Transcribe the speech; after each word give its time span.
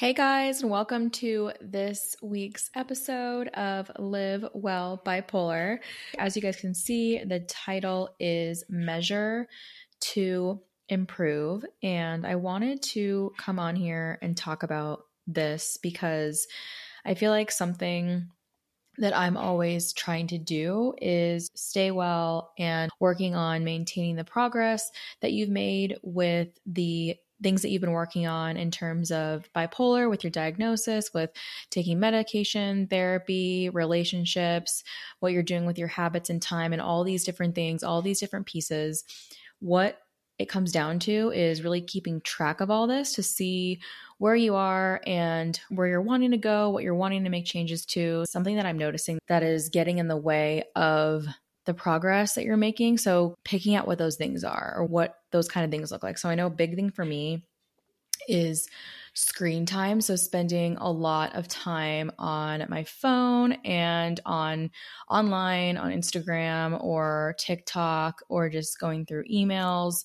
Hey 0.00 0.14
guys, 0.14 0.62
and 0.62 0.70
welcome 0.70 1.10
to 1.10 1.52
this 1.60 2.16
week's 2.22 2.70
episode 2.74 3.48
of 3.48 3.90
Live 3.98 4.46
Well 4.54 4.98
Bipolar. 5.04 5.80
As 6.16 6.34
you 6.34 6.40
guys 6.40 6.56
can 6.56 6.72
see, 6.74 7.22
the 7.22 7.40
title 7.40 8.08
is 8.18 8.64
Measure 8.70 9.46
to 10.00 10.58
Improve. 10.88 11.66
And 11.82 12.26
I 12.26 12.36
wanted 12.36 12.82
to 12.94 13.34
come 13.36 13.58
on 13.58 13.76
here 13.76 14.18
and 14.22 14.34
talk 14.34 14.62
about 14.62 15.04
this 15.26 15.76
because 15.76 16.48
I 17.04 17.12
feel 17.12 17.30
like 17.30 17.50
something 17.50 18.26
that 18.96 19.14
I'm 19.14 19.36
always 19.36 19.92
trying 19.92 20.28
to 20.28 20.38
do 20.38 20.94
is 20.96 21.50
stay 21.54 21.90
well 21.90 22.54
and 22.58 22.90
working 23.00 23.34
on 23.34 23.64
maintaining 23.64 24.16
the 24.16 24.24
progress 24.24 24.90
that 25.20 25.32
you've 25.32 25.50
made 25.50 25.98
with 26.02 26.48
the 26.64 27.16
things 27.42 27.62
that 27.62 27.70
you've 27.70 27.80
been 27.80 27.92
working 27.92 28.26
on 28.26 28.56
in 28.56 28.70
terms 28.70 29.10
of 29.10 29.48
bipolar 29.54 30.08
with 30.08 30.24
your 30.24 30.30
diagnosis, 30.30 31.12
with 31.14 31.30
taking 31.70 31.98
medication, 31.98 32.86
therapy, 32.86 33.68
relationships, 33.70 34.84
what 35.20 35.32
you're 35.32 35.42
doing 35.42 35.66
with 35.66 35.78
your 35.78 35.88
habits 35.88 36.30
and 36.30 36.42
time, 36.42 36.72
and 36.72 36.82
all 36.82 37.04
these 37.04 37.24
different 37.24 37.54
things, 37.54 37.82
all 37.82 38.02
these 38.02 38.20
different 38.20 38.46
pieces. 38.46 39.04
What 39.60 39.98
it 40.40 40.48
comes 40.48 40.72
down 40.72 40.98
to 41.00 41.30
is 41.32 41.62
really 41.62 41.82
keeping 41.82 42.22
track 42.22 42.62
of 42.62 42.70
all 42.70 42.86
this 42.86 43.12
to 43.12 43.22
see 43.22 43.78
where 44.16 44.34
you 44.34 44.54
are 44.54 45.02
and 45.06 45.60
where 45.68 45.86
you're 45.86 46.00
wanting 46.00 46.30
to 46.30 46.38
go, 46.38 46.70
what 46.70 46.82
you're 46.82 46.94
wanting 46.94 47.24
to 47.24 47.30
make 47.30 47.44
changes 47.44 47.84
to. 47.84 48.24
Something 48.26 48.56
that 48.56 48.64
I'm 48.64 48.78
noticing 48.78 49.18
that 49.28 49.42
is 49.42 49.68
getting 49.68 49.98
in 49.98 50.08
the 50.08 50.16
way 50.16 50.64
of 50.74 51.26
the 51.66 51.74
progress 51.74 52.34
that 52.34 52.44
you're 52.44 52.56
making. 52.56 52.96
So, 52.96 53.34
picking 53.44 53.74
out 53.74 53.86
what 53.86 53.98
those 53.98 54.16
things 54.16 54.42
are 54.42 54.74
or 54.76 54.84
what 54.84 55.19
those 55.30 55.48
kind 55.48 55.64
of 55.64 55.70
things 55.70 55.90
look 55.90 56.02
like. 56.02 56.18
So, 56.18 56.28
I 56.28 56.34
know 56.34 56.46
a 56.46 56.50
big 56.50 56.74
thing 56.76 56.90
for 56.90 57.04
me 57.04 57.44
is 58.28 58.68
screen 59.14 59.66
time. 59.66 60.00
So, 60.00 60.16
spending 60.16 60.76
a 60.76 60.90
lot 60.90 61.34
of 61.34 61.48
time 61.48 62.10
on 62.18 62.66
my 62.68 62.84
phone 62.84 63.52
and 63.64 64.20
on 64.26 64.70
online, 65.08 65.76
on 65.76 65.92
Instagram 65.92 66.82
or 66.82 67.34
TikTok, 67.38 68.22
or 68.28 68.48
just 68.48 68.78
going 68.78 69.06
through 69.06 69.24
emails 69.24 70.04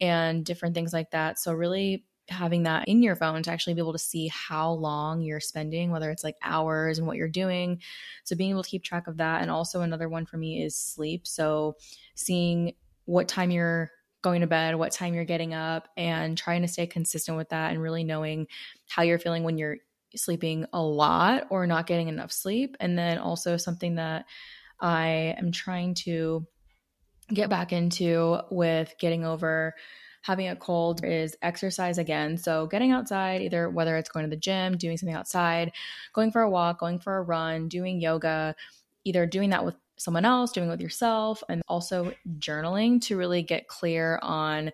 and 0.00 0.44
different 0.44 0.74
things 0.74 0.92
like 0.92 1.10
that. 1.10 1.38
So, 1.38 1.52
really 1.52 2.04
having 2.30 2.64
that 2.64 2.86
in 2.88 3.02
your 3.02 3.16
phone 3.16 3.42
to 3.42 3.50
actually 3.50 3.74
be 3.74 3.80
able 3.80 3.92
to 3.92 3.98
see 3.98 4.28
how 4.28 4.70
long 4.70 5.20
you're 5.22 5.40
spending, 5.40 5.90
whether 5.90 6.10
it's 6.10 6.24
like 6.24 6.36
hours 6.42 6.98
and 6.98 7.06
what 7.06 7.16
you're 7.16 7.28
doing. 7.28 7.80
So 8.24 8.36
being 8.36 8.50
able 8.50 8.62
to 8.62 8.68
keep 8.68 8.84
track 8.84 9.06
of 9.06 9.16
that. 9.16 9.42
And 9.42 9.50
also 9.50 9.80
another 9.80 10.08
one 10.08 10.26
for 10.26 10.36
me 10.36 10.62
is 10.62 10.76
sleep. 10.76 11.26
So 11.26 11.76
seeing 12.14 12.74
what 13.06 13.28
time 13.28 13.50
you're 13.50 13.90
going 14.22 14.40
to 14.40 14.46
bed, 14.46 14.76
what 14.76 14.92
time 14.92 15.14
you're 15.14 15.24
getting 15.24 15.54
up, 15.54 15.88
and 15.96 16.36
trying 16.36 16.62
to 16.62 16.68
stay 16.68 16.86
consistent 16.86 17.36
with 17.36 17.50
that 17.50 17.70
and 17.70 17.80
really 17.80 18.04
knowing 18.04 18.46
how 18.88 19.02
you're 19.02 19.18
feeling 19.18 19.44
when 19.44 19.58
you're 19.58 19.76
sleeping 20.16 20.66
a 20.72 20.82
lot 20.82 21.46
or 21.50 21.66
not 21.66 21.86
getting 21.86 22.08
enough 22.08 22.32
sleep. 22.32 22.76
And 22.80 22.98
then 22.98 23.18
also 23.18 23.56
something 23.56 23.96
that 23.96 24.24
I 24.80 25.34
am 25.38 25.52
trying 25.52 25.94
to 25.94 26.46
get 27.32 27.50
back 27.50 27.72
into 27.72 28.38
with 28.50 28.94
getting 28.98 29.24
over 29.24 29.74
having 30.22 30.48
a 30.48 30.56
cold 30.56 31.04
is 31.04 31.36
exercise 31.42 31.98
again. 31.98 32.36
So 32.36 32.66
getting 32.66 32.90
outside, 32.90 33.42
either 33.42 33.70
whether 33.70 33.96
it's 33.96 34.10
going 34.10 34.24
to 34.24 34.30
the 34.30 34.36
gym, 34.36 34.76
doing 34.76 34.96
something 34.96 35.14
outside, 35.14 35.72
going 36.12 36.32
for 36.32 36.42
a 36.42 36.50
walk, 36.50 36.80
going 36.80 36.98
for 36.98 37.18
a 37.18 37.22
run, 37.22 37.68
doing 37.68 38.00
yoga, 38.00 38.54
either 39.04 39.26
doing 39.26 39.50
that 39.50 39.64
with 39.64 39.76
someone 39.98 40.24
else, 40.24 40.52
doing 40.52 40.68
it 40.68 40.70
with 40.70 40.80
yourself, 40.80 41.42
and 41.48 41.62
also 41.68 42.12
journaling 42.38 43.00
to 43.02 43.16
really 43.16 43.42
get 43.42 43.68
clear 43.68 44.18
on 44.22 44.72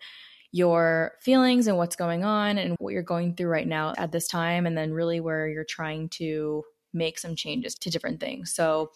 your 0.53 1.15
feelings 1.21 1.67
and 1.67 1.77
what's 1.77 1.97
going 1.97 2.25
on 2.25 2.59
and 2.59 2.77
what 2.79 2.93
you're 2.93 3.03
going 3.03 3.35
through 3.35 3.49
right 3.49 3.67
now 3.67 3.93
at 3.99 4.13
this 4.13 4.29
time, 4.29 4.67
and 4.67 4.79
then 4.79 4.93
really 4.93 5.19
where 5.19 5.49
you're 5.49 5.65
trying 5.65 6.09
to 6.09 6.63
make 6.93 7.19
some 7.19 7.35
changes 7.35 7.75
to 7.75 7.91
different 7.91 8.21
things. 8.21 8.55
So, 8.55 8.93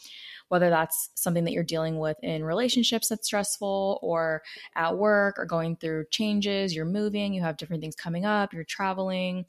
whether 0.48 0.70
that's 0.70 1.10
something 1.14 1.44
that 1.44 1.52
you're 1.52 1.64
dealing 1.64 1.98
with 1.98 2.16
in 2.22 2.44
relationships 2.44 3.08
that's 3.08 3.26
stressful 3.26 3.98
or 4.03 4.42
at 4.76 4.97
work 4.97 5.38
or 5.38 5.44
going 5.44 5.76
through 5.76 6.06
changes, 6.10 6.74
you're 6.74 6.86
moving, 6.86 7.34
you 7.34 7.42
have 7.42 7.56
different 7.58 7.82
things 7.82 7.97
coming 7.97 8.24
up, 8.24 8.54
you're 8.54 8.64
traveling, 8.64 9.44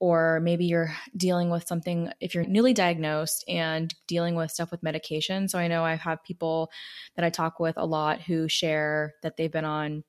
or 0.00 0.40
maybe 0.40 0.64
you're 0.64 0.92
dealing 1.14 1.50
with 1.50 1.66
something 1.68 2.10
if 2.20 2.34
you're 2.34 2.44
newly 2.44 2.72
diagnosed 2.72 3.44
and 3.46 3.94
dealing 4.08 4.34
with 4.34 4.50
stuff 4.50 4.70
with 4.70 4.82
medication. 4.82 5.46
So 5.46 5.58
I 5.58 5.68
know 5.68 5.84
I 5.84 5.94
have 5.94 6.24
people 6.24 6.70
that 7.16 7.24
I 7.24 7.30
talk 7.30 7.60
with 7.60 7.76
a 7.76 7.84
lot 7.84 8.22
who 8.22 8.48
share 8.48 9.12
that 9.22 9.36
they've 9.36 9.52
been 9.52 9.66
on 9.66 10.02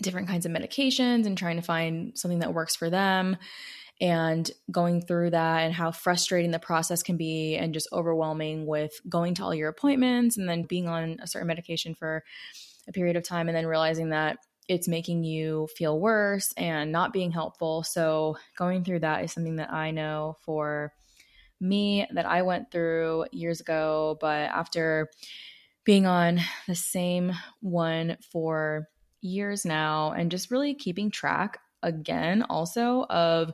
different 0.00 0.26
kinds 0.28 0.44
of 0.44 0.52
medications 0.52 1.26
and 1.26 1.38
trying 1.38 1.56
to 1.56 1.62
find 1.62 2.18
something 2.18 2.40
that 2.40 2.54
works 2.54 2.74
for 2.74 2.90
them 2.90 3.36
and 4.00 4.50
going 4.70 5.02
through 5.02 5.30
that 5.30 5.60
and 5.60 5.72
how 5.72 5.92
frustrating 5.92 6.50
the 6.50 6.58
process 6.58 7.02
can 7.02 7.16
be 7.16 7.56
and 7.56 7.74
just 7.74 7.88
overwhelming 7.92 8.66
with 8.66 8.92
going 9.08 9.34
to 9.34 9.44
all 9.44 9.54
your 9.54 9.68
appointments 9.68 10.36
and 10.36 10.48
then 10.48 10.62
being 10.62 10.88
on 10.88 11.18
a 11.22 11.26
certain 11.28 11.46
medication 11.46 11.94
for 11.94 12.24
a 12.88 12.92
period 12.92 13.16
of 13.16 13.22
time 13.22 13.48
and 13.48 13.56
then 13.56 13.66
realizing 13.66 14.08
that 14.08 14.38
it's 14.68 14.88
making 14.88 15.24
you 15.24 15.68
feel 15.76 15.98
worse 15.98 16.52
and 16.56 16.92
not 16.92 17.12
being 17.12 17.30
helpful. 17.30 17.82
So, 17.82 18.36
going 18.56 18.84
through 18.84 19.00
that 19.00 19.24
is 19.24 19.32
something 19.32 19.56
that 19.56 19.72
I 19.72 19.90
know 19.90 20.36
for 20.42 20.92
me 21.60 22.06
that 22.12 22.26
I 22.26 22.42
went 22.42 22.70
through 22.70 23.26
years 23.32 23.60
ago, 23.60 24.18
but 24.20 24.50
after 24.50 25.10
being 25.84 26.06
on 26.06 26.40
the 26.66 26.74
same 26.74 27.32
one 27.60 28.16
for 28.30 28.88
years 29.20 29.64
now 29.64 30.12
and 30.12 30.30
just 30.30 30.50
really 30.50 30.74
keeping 30.74 31.10
track 31.10 31.58
again 31.82 32.44
also 32.48 33.04
of 33.10 33.52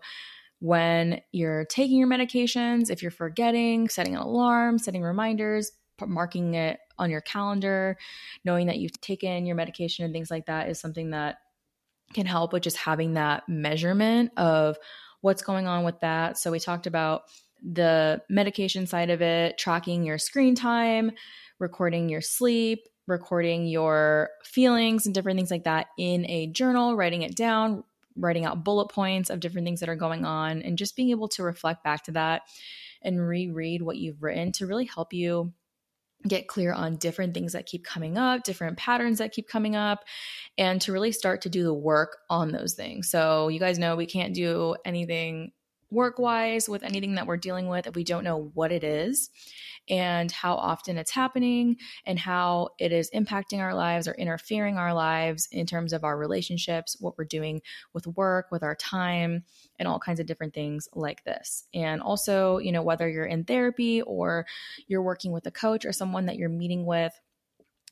when 0.61 1.21
you're 1.33 1.65
taking 1.67 1.99
your 1.99 2.09
medications, 2.09 2.91
if 2.91 3.01
you're 3.03 3.11
forgetting, 3.11 3.89
setting 3.89 4.15
an 4.17 4.23
alarm, 4.23 4.79
setting 4.79 5.03
reminders, 5.03 5.71
marking 6.05 6.55
it 6.55 6.81
on 6.99 7.11
your 7.11 7.21
calendar, 7.21 7.97
knowing 8.45 8.67
that 8.67 8.79
you've 8.79 9.01
taken 9.01 9.47
your 9.47 9.57
medication 9.57 10.05
and 10.05 10.13
things 10.13 10.31
like 10.31 10.47
that 10.47 10.69
is 10.69 10.81
something 10.81 11.11
that 11.11 11.39
can 12.15 12.27
help 12.27 12.53
with 12.53 12.63
just 12.63 12.77
having 12.77 13.15
that 13.15 13.49
measurement 13.49 14.33
of 14.37 14.79
what's 15.21 15.43
going 15.43 15.67
on 15.67 15.85
with 15.85 16.01
that. 16.01 16.39
So 16.39 16.51
we 16.51 16.59
talked 16.61 16.87
about 16.87 17.23
the 17.63 18.23
medication 18.29 18.87
side 18.87 19.11
of 19.11 19.21
it, 19.21 19.59
tracking 19.59 20.05
your 20.05 20.19
screen 20.19 20.55
time, 20.55 21.11
recording 21.59 22.09
your 22.09 22.21
sleep, 22.21 22.81
recording 23.07 23.67
your 23.67 24.31
feelings 24.45 25.07
and 25.07 25.15
different 25.15 25.39
things 25.39 25.51
like 25.51 25.65
that 25.65 25.87
in 25.99 26.29
a 26.31 26.47
journal, 26.47 26.97
writing 26.97 27.23
it 27.23 27.35
down, 27.35 27.83
writing 28.17 28.45
out 28.45 28.65
bullet 28.65 28.89
points 28.89 29.31
of 29.31 29.41
different 29.41 29.67
things 29.67 29.81
that 29.81 29.89
are 29.89 29.97
going 29.97 30.25
on 30.25 30.63
and 30.63 30.79
just 30.79 30.95
being 30.95 31.11
able 31.11 31.29
to 31.29 31.43
reflect 31.43 31.83
back 31.83 32.05
to 32.05 32.13
that 32.13 32.43
and 33.03 33.27
reread 33.27 33.83
what 33.83 33.97
you've 33.97 34.23
written 34.23 34.53
to 34.53 34.67
really 34.67 34.85
help 34.85 35.13
you 35.13 35.53
get 36.27 36.49
clear 36.49 36.73
on 36.73 36.97
different 36.97 37.33
things 37.33 37.53
that 37.53 37.67
keep 37.67 37.85
coming 37.85 38.19
up, 38.19 38.43
different 38.43 38.77
patterns 38.77 39.19
that 39.19 39.33
keep 39.33 39.49
coming 39.49 39.77
up, 39.77 40.05
and 40.57 40.81
to 40.81 40.93
really 40.93 41.13
start 41.13 41.43
to 41.43 41.49
do 41.49 41.63
the 41.63 41.75
work 41.75 42.19
on 42.29 42.51
those 42.51 42.75
things. 42.75 43.09
So, 43.09 43.49
you 43.49 43.61
guys 43.61 43.79
know 43.79 43.95
we 43.95 44.07
can't 44.07 44.35
do 44.35 44.75
anything 44.85 45.53
work 45.91 46.19
wise 46.19 46.69
with 46.69 46.83
anything 46.83 47.15
that 47.15 47.27
we're 47.27 47.37
dealing 47.37 47.69
with 47.69 47.87
if 47.87 47.95
we 47.95 48.05
don't 48.05 48.25
know 48.25 48.51
what 48.55 48.73
it 48.73 48.85
is 48.85 49.31
and 49.89 50.31
how 50.31 50.55
often 50.55 50.99
it's 50.99 51.11
happening 51.11 51.77
and 52.05 52.19
how 52.19 52.69
it 52.79 52.93
is 52.93 53.11
impacting 53.15 53.59
our 53.61 53.75
lives 53.75 54.07
or 54.07 54.13
interfering 54.13 54.77
our 54.77 54.93
lives 54.93 55.49
in 55.51 55.67
terms 55.67 55.93
of 55.93 56.05
our 56.05 56.17
relationships, 56.17 56.97
what 57.01 57.17
we're 57.17 57.25
doing 57.25 57.63
with 57.95 58.07
work, 58.07 58.47
with 58.51 58.63
our 58.63 58.75
time, 58.75 59.45
and 59.79 59.89
all 59.89 59.99
kinds 59.99 60.21
of 60.21 60.27
different 60.27 60.55
things 60.55 60.89
like 60.95 61.25
this. 61.25 61.65
And 61.73 62.03
also, 62.03 62.59
you 62.59 62.73
know, 62.73 62.83
whether 62.83 63.09
you're 63.09 63.25
in 63.25 63.45
therapy 63.45 64.03
or 64.03 64.47
you're 64.87 65.03
working 65.03 65.33
with 65.33 65.47
a 65.47 65.51
coach 65.51 65.85
or 65.85 65.93
someone 65.93 66.27
that 66.27 66.37
you're 66.37 66.49
meeting 66.49 66.85
with 66.85 67.19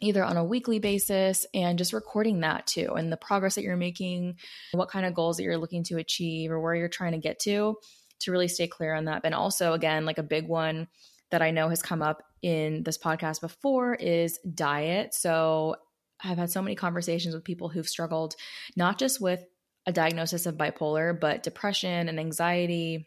either 0.00 0.22
on 0.22 0.36
a 0.36 0.44
weekly 0.44 0.78
basis 0.78 1.46
and 1.54 1.78
just 1.78 1.92
recording 1.92 2.40
that 2.40 2.66
too 2.66 2.94
and 2.94 3.10
the 3.10 3.16
progress 3.16 3.54
that 3.54 3.62
you're 3.62 3.76
making, 3.76 4.36
what 4.72 4.90
kind 4.90 5.06
of 5.06 5.14
goals 5.14 5.36
that 5.36 5.44
you're 5.44 5.58
looking 5.58 5.84
to 5.84 5.96
achieve 5.96 6.50
or 6.50 6.60
where 6.60 6.74
you're 6.74 6.88
trying 6.88 7.12
to 7.12 7.18
get 7.18 7.38
to 7.40 7.76
to 8.20 8.32
really 8.32 8.48
stay 8.48 8.66
clear 8.66 8.94
on 8.94 9.06
that. 9.06 9.22
And 9.24 9.34
also 9.34 9.72
again, 9.72 10.04
like 10.04 10.18
a 10.18 10.22
big 10.22 10.48
one 10.48 10.88
that 11.30 11.42
I 11.42 11.50
know 11.50 11.68
has 11.68 11.82
come 11.82 12.02
up 12.02 12.22
in 12.42 12.82
this 12.82 12.98
podcast 12.98 13.40
before 13.40 13.94
is 13.94 14.38
diet. 14.38 15.14
So 15.14 15.76
I've 16.22 16.38
had 16.38 16.50
so 16.50 16.62
many 16.62 16.76
conversations 16.76 17.34
with 17.34 17.44
people 17.44 17.68
who've 17.68 17.88
struggled 17.88 18.36
not 18.76 18.98
just 18.98 19.20
with 19.20 19.44
a 19.86 19.92
diagnosis 19.92 20.46
of 20.46 20.56
bipolar, 20.56 21.18
but 21.18 21.42
depression 21.42 22.08
and 22.08 22.18
anxiety 22.18 23.06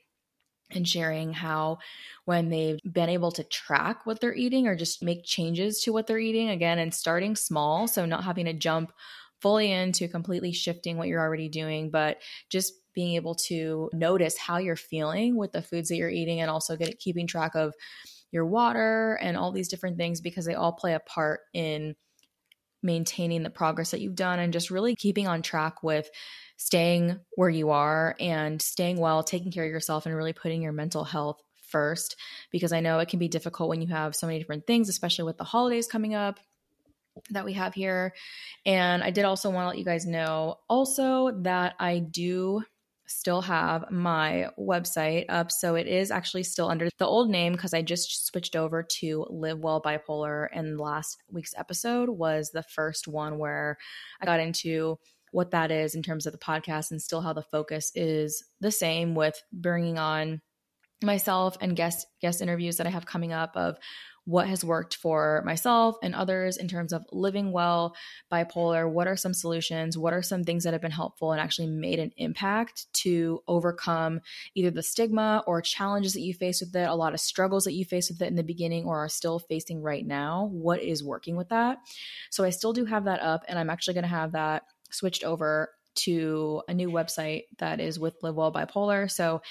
and 0.72 0.88
sharing 0.88 1.34
how 1.34 1.80
when 2.26 2.50
they've 2.50 2.80
been 2.92 3.10
able 3.10 3.32
to 3.32 3.44
track 3.44 4.06
what 4.06 4.20
they're 4.20 4.36
eating 4.36 4.68
or 4.68 4.76
just 4.76 5.04
make 5.04 5.24
changes 5.24 5.82
to 5.82 5.92
what 5.92 6.08
they're 6.08 6.20
eating 6.20 6.50
again 6.50 6.80
and 6.80 6.94
starting 6.94 7.36
small 7.36 7.88
so 7.88 8.06
not 8.06 8.24
having 8.24 8.46
to 8.46 8.54
jump 8.54 8.92
fully 9.42 9.72
into 9.72 10.08
completely 10.08 10.52
shifting 10.52 10.98
what 10.98 11.08
you're 11.08 11.22
already 11.22 11.50
doing 11.50 11.90
but 11.90 12.18
just 12.50 12.74
being 12.94 13.16
able 13.16 13.36
to 13.36 13.90
notice 13.94 14.38
how 14.38 14.58
you're 14.58 14.76
feeling 14.76 15.36
with 15.36 15.52
the 15.52 15.62
foods 15.62 15.90
that 15.90 15.96
you're 15.96 16.10
eating 16.10 16.42
and 16.42 16.50
also 16.50 16.76
get 16.76 17.00
keeping 17.00 17.28
track 17.28 17.56
of 17.56 17.74
your 18.32 18.46
water 18.46 19.18
and 19.22 19.38
all 19.38 19.52
these 19.52 19.70
different 19.70 19.98
things 19.98 20.22
because 20.22 20.46
they 20.46 20.56
all 20.56 20.74
play 20.74 20.94
a 20.94 21.00
part 21.00 21.42
in 21.54 21.96
maintaining 22.82 23.44
the 23.44 23.50
progress 23.50 23.92
that 23.92 24.02
you've 24.02 24.16
done 24.16 24.40
and 24.40 24.54
just 24.54 24.72
really 24.72 24.96
keeping 24.96 25.28
on 25.28 25.42
track 25.42 25.84
with 25.84 26.10
staying 26.58 27.20
where 27.36 27.50
you 27.50 27.70
are 27.70 28.16
and 28.20 28.62
staying 28.62 29.00
well, 29.00 29.24
taking 29.24 29.52
care 29.52 29.66
of 29.66 29.72
yourself, 29.72 30.06
and 30.06 30.16
really 30.16 30.34
putting 30.34 30.62
your 30.62 30.72
mental 30.72 31.04
health 31.04 31.42
first. 31.70 32.16
Because 32.52 32.74
I 32.74 32.80
know 32.80 33.00
it 33.00 33.10
can 33.10 33.20
be 33.20 33.28
difficult 33.28 33.70
when 33.70 33.82
you 33.82 33.88
have 33.88 34.16
so 34.16 34.28
many 34.28 34.40
different 34.40 34.68
things, 34.68 34.90
especially 34.90 35.26
with 35.26 35.38
the 35.38 35.44
holidays 35.44 35.88
coming 35.88 36.16
up 36.16 36.40
that 37.32 37.46
we 37.46 37.54
have 37.54 37.74
here. 37.74 38.14
And 38.66 39.04
I 39.04 39.12
did 39.12 39.26
also 39.26 39.50
want 39.50 39.66
to 39.66 39.70
let 39.70 39.78
you 39.78 39.86
guys 39.86 40.06
know 40.06 40.60
also 40.70 41.32
that 41.42 41.76
I 41.80 42.00
do 42.00 42.64
still 43.10 43.42
have 43.42 43.90
my 43.90 44.48
website 44.58 45.26
up. 45.30 45.52
So 45.52 45.76
it 45.76 45.88
is 45.88 46.12
actually 46.12 46.44
still 46.44 46.70
under 46.70 46.90
the 46.98 47.08
old 47.08 47.30
name 47.30 47.54
because 47.54 47.74
I 47.74 47.82
just 47.82 48.28
switched 48.28 48.56
over 48.56 48.84
to 48.84 49.26
Live 49.30 49.60
Well 49.60 49.82
Bipolar. 49.82 50.48
And 50.54 50.80
last 50.80 51.18
week's 51.32 51.56
episode 51.58 52.10
was 52.10 52.52
the 52.52 52.64
first 52.64 53.08
one 53.08 53.40
where 53.40 53.78
I 54.22 54.26
got 54.26 54.40
into 54.40 55.00
what 55.32 55.52
that 55.52 55.72
is 55.72 55.96
in 55.96 56.04
terms 56.04 56.28
of 56.28 56.34
the 56.34 56.40
podcast 56.40 56.92
and 56.92 57.02
still 57.02 57.22
how 57.22 57.34
the 57.34 57.42
focus 57.42 57.92
is 57.96 58.44
the 58.62 58.72
same 58.72 59.16
with 59.16 59.42
bringing 59.52 59.98
on 59.98 60.42
myself 61.02 61.58
and 61.62 61.76
guest 61.76 62.06
guest 62.22 62.42
interviews 62.42 62.78
that 62.78 62.88
I 62.88 62.90
have 62.90 63.06
coming 63.06 63.32
up 63.32 63.56
of 63.56 63.78
what 64.30 64.48
has 64.48 64.64
worked 64.64 64.96
for 64.96 65.42
myself 65.44 65.96
and 66.04 66.14
others 66.14 66.58
in 66.58 66.68
terms 66.68 66.94
of 66.94 67.04
living 67.12 67.52
well 67.52 67.96
bipolar 68.32 68.88
what 68.88 69.08
are 69.08 69.18
some 69.18 69.34
solutions 69.34 69.98
what 69.98 70.14
are 70.14 70.22
some 70.22 70.44
things 70.44 70.64
that 70.64 70.74
have 70.74 70.84
been 70.84 70.92
helpful 70.92 71.32
and 71.32 71.42
actually 71.42 71.68
made 71.68 71.98
an 71.98 72.12
impact 72.18 72.86
to 72.94 73.42
overcome 73.48 74.20
either 74.54 74.70
the 74.70 74.84
stigma 74.84 75.44
or 75.48 75.64
challenges 75.64 76.14
that 76.14 76.22
you 76.22 76.32
face 76.32 76.62
with 76.62 76.76
it 76.76 76.88
a 76.88 76.94
lot 76.94 77.16
of 77.16 77.20
struggles 77.20 77.64
that 77.64 77.74
you 77.74 77.84
face 77.84 78.08
with 78.08 78.22
it 78.22 78.28
in 78.28 78.36
the 78.36 78.44
beginning 78.44 78.86
or 78.86 79.04
are 79.04 79.10
still 79.10 79.40
facing 79.40 79.82
right 79.82 80.06
now? 80.06 80.48
What 80.52 80.84
is 80.84 81.04
working 81.04 81.36
with 81.36 81.50
that? 81.50 81.80
So 82.30 82.44
i 82.44 82.52
still 82.52 82.74
do 82.74 82.86
have 82.86 83.06
that 83.06 83.22
up 83.22 83.44
and 83.48 83.58
i'm 83.58 83.70
actually 83.72 83.96
going 83.96 84.04
to 84.04 84.10
have 84.10 84.34
that 84.34 84.64
switched 84.92 85.24
over 85.24 85.70
to 85.96 86.62
a 86.68 86.74
new 86.74 86.90
website 86.90 87.44
that 87.58 87.80
is 87.80 88.00
with 88.00 88.16
live 88.22 88.36
well 88.36 88.54
bipolar. 88.54 89.10
So 89.10 89.42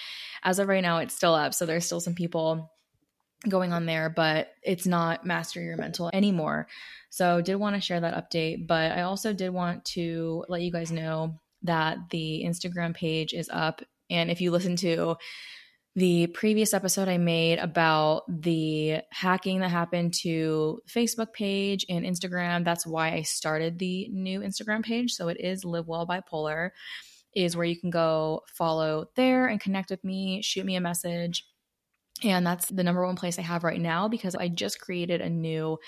as 0.43 0.59
of 0.59 0.69
right 0.69 0.83
now 0.83 0.99
it's 0.99 1.15
still 1.15 1.35
up. 1.35 1.53
So 1.53 1.67
there's 1.67 1.85
still 1.85 2.01
some 2.01 2.15
people 2.15 2.71
going 3.46 3.73
on 3.73 3.87
there, 3.87 4.11
but 4.11 4.49
it's 4.62 4.87
not 4.87 5.25
master 5.25 5.61
your 5.61 5.76
mental 5.76 6.11
anymore. 6.12 6.67
So, 7.11 7.40
did 7.40 7.56
want 7.56 7.76
to 7.76 7.81
share 7.81 8.00
that 8.00 8.31
update, 8.31 8.67
but 8.67 8.93
I 8.93 9.02
also 9.02 9.32
did 9.32 9.50
want 9.50 9.85
to 9.87 10.44
let 10.49 10.62
you 10.62 10.73
guys 10.73 10.90
know 10.90 11.38
that 11.62 11.99
the 12.11 12.44
Instagram 12.46 12.94
page 12.94 13.32
is 13.32 13.49
up. 13.52 13.82
And 14.11 14.31
if 14.31 14.40
you 14.40 14.50
listen 14.50 14.76
to 14.76 15.17
the 15.94 16.29
previous 16.29 16.75
episode 16.75 17.08
I 17.08 17.19
made 17.19 17.58
about 17.58 18.23
the 18.29 19.00
hacking 19.11 19.61
that 19.61 19.70
happened 19.70 20.14
to 20.23 20.81
Facebook 20.88 21.32
page 21.32 21.85
and 21.88 22.05
Instagram, 22.05 22.64
that's 22.64 22.87
why 22.87 23.12
I 23.12 23.23
started 23.23 23.79
the 23.79 24.08
new 24.08 24.40
Instagram 24.40 24.85
page. 24.85 25.12
So, 25.12 25.29
it 25.29 25.38
is 25.40 25.64
Live 25.64 25.87
Well 25.87 26.06
Bipolar, 26.06 26.70
is 27.35 27.56
where 27.56 27.67
you 27.67 27.79
can 27.79 27.90
go 27.90 28.43
follow 28.52 29.06
there 29.14 29.46
and 29.46 29.61
connect 29.61 29.90
with 29.90 30.02
me, 30.02 30.43
shoot 30.43 30.67
me 30.67 30.75
a 30.75 30.81
message 30.81 31.44
and 32.23 32.47
that's 32.47 32.69
the 32.69 32.85
number 32.85 33.05
one 33.05 33.17
place 33.17 33.38
I 33.38 33.43
have 33.43 33.65
right 33.65 33.81
now 33.81 34.09
because 34.09 34.35
I 34.35 34.49
just 34.49 34.81
created 34.81 35.20
a 35.20 35.31
new 35.31 35.79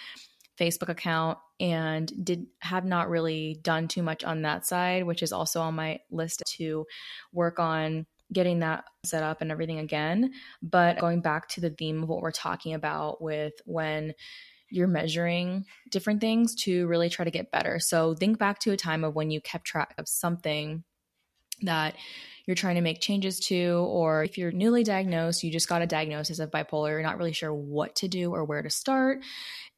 Facebook 0.59 0.89
account 0.89 1.39
and 1.59 2.13
did 2.25 2.47
have 2.61 2.85
not 2.85 3.09
really 3.09 3.59
done 3.63 3.89
too 3.89 4.03
much 4.03 4.25
on 4.25 4.43
that 4.43 4.67
side, 4.67 5.05
which 5.05 5.23
is 5.23 5.33
also 5.33 5.61
on 5.61 5.75
my 5.75 6.01
list 6.11 6.43
to 6.57 6.87
work 7.33 7.59
on 7.59 8.07
getting 8.33 8.61
that 8.61 8.85
set 9.05 9.23
up 9.23 9.41
and 9.41 9.51
everything 9.51 9.79
again. 9.79 10.33
But 10.63 10.99
going 10.99 11.21
back 11.21 11.49
to 11.49 11.61
the 11.61 11.71
theme 11.71 12.03
of 12.03 12.09
what 12.09 12.21
we're 12.21 12.31
talking 12.31 12.75
about 12.75 13.21
with 13.21 13.55
when 13.65 14.15
you're 14.71 14.87
measuring 14.87 15.67
different 15.91 16.21
things 16.21 16.55
to 16.55 16.87
really 16.87 17.09
try 17.09 17.25
to 17.25 17.31
get 17.31 17.51
better. 17.51 17.81
So 17.81 18.15
think 18.15 18.39
back 18.39 18.61
to 18.61 18.71
a 18.71 18.77
time 18.77 19.03
of 19.03 19.17
when 19.17 19.31
you 19.31 19.41
kept 19.41 19.65
track 19.65 19.95
of 19.99 20.09
something 20.09 20.85
that 21.63 21.97
you're 22.51 22.57
trying 22.57 22.75
to 22.75 22.81
make 22.81 23.01
changes 23.01 23.39
to, 23.39 23.87
or 23.89 24.25
if 24.25 24.37
you're 24.37 24.51
newly 24.51 24.83
diagnosed, 24.83 25.45
you 25.45 25.53
just 25.53 25.69
got 25.69 25.83
a 25.83 25.87
diagnosis 25.87 26.41
of 26.41 26.51
bipolar, 26.51 26.89
you're 26.89 27.01
not 27.01 27.17
really 27.17 27.33
sure 27.33 27.55
what 27.55 27.95
to 27.95 28.09
do 28.09 28.33
or 28.33 28.45
where 28.45 28.61
to 28.61 28.69
start, 28.69 29.21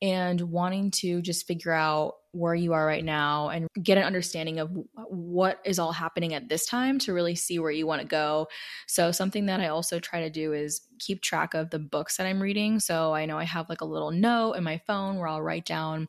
and 0.01 0.41
wanting 0.41 0.91
to 0.91 1.21
just 1.21 1.47
figure 1.47 1.71
out 1.71 2.15
where 2.31 2.55
you 2.55 2.73
are 2.73 2.87
right 2.87 3.05
now 3.05 3.51
and 3.51 3.69
get 3.83 3.99
an 3.99 4.05
understanding 4.05 4.59
of 4.59 4.71
what 4.95 5.61
is 5.67 5.79
all 5.79 5.93
happening 5.93 6.33
at 6.33 6.49
this 6.49 6.65
time 6.65 6.99
to 7.01 7.13
really 7.13 7.35
see 7.35 7.59
where 7.59 7.71
you 7.71 7.87
want 7.87 8.01
to 8.01 8.09
go. 8.09 8.49
So, 8.87 9.13
something 9.13 9.45
that 9.47 9.61
I 9.61 9.69
also 9.69 10.01
try 10.01 10.21
to 10.21 10.31
do 10.31 10.55
is 10.55 10.81
keep 10.99 11.21
track 11.21 11.53
of 11.53 11.69
the 11.69 11.79
books 11.79 12.17
that 12.17 12.27
I'm 12.27 12.41
reading. 12.41 12.81
So, 12.81 13.13
I 13.13 13.27
know 13.27 13.37
I 13.37 13.45
have 13.45 13.69
like 13.69 13.83
a 13.83 13.85
little 13.85 14.13
note 14.13 14.55
in 14.55 14.65
my 14.65 14.81
phone 14.87 15.19
where 15.19 15.29
I'll 15.29 15.43
write 15.43 15.67
down 15.67 16.09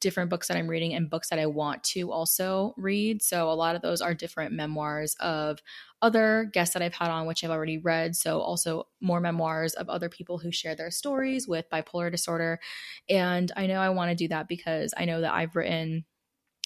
different 0.00 0.30
books 0.30 0.48
that 0.48 0.56
I'm 0.56 0.68
reading 0.68 0.94
and 0.94 1.10
books 1.10 1.28
that 1.28 1.38
I 1.38 1.46
want 1.46 1.84
to 1.84 2.10
also 2.10 2.74
read. 2.76 3.22
So 3.22 3.50
a 3.50 3.52
lot 3.52 3.76
of 3.76 3.82
those 3.82 4.00
are 4.00 4.14
different 4.14 4.52
memoirs 4.52 5.14
of 5.20 5.60
other 6.02 6.50
guests 6.52 6.74
that 6.74 6.82
I've 6.82 6.94
had 6.94 7.10
on, 7.10 7.26
which 7.26 7.44
I've 7.44 7.50
already 7.50 7.78
read. 7.78 8.16
So 8.16 8.40
also 8.40 8.86
more 9.00 9.20
memoirs 9.20 9.74
of 9.74 9.88
other 9.88 10.08
people 10.08 10.38
who 10.38 10.52
share 10.52 10.74
their 10.74 10.90
stories 10.90 11.46
with 11.46 11.70
bipolar 11.70 12.10
disorder. 12.10 12.58
And 13.08 13.50
I 13.56 13.66
know 13.66 13.80
I 13.80 13.90
want 13.90 14.10
to 14.10 14.14
do 14.14 14.28
that 14.28 14.48
because 14.48 14.94
I 14.96 15.04
know 15.04 15.20
that 15.20 15.34
I've 15.34 15.56
written 15.56 16.04